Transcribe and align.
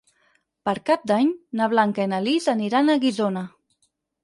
Per 0.69 0.73
Cap 0.89 1.03
d'Any 1.11 1.29
na 1.61 1.67
Blanca 1.75 2.07
i 2.07 2.11
na 2.15 2.23
Lis 2.29 2.51
aniran 2.57 2.93
a 2.97 2.99
Guissona. 3.07 3.47